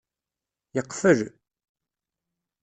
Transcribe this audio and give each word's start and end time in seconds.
Yeqfel. 0.75 1.19